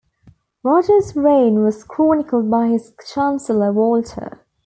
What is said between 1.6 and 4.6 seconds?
was chronicled by his chancellor Walter.